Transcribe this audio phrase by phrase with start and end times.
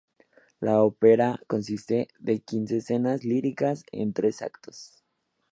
[0.61, 5.03] La ópera consiste de quince escenas líricas en tres actos.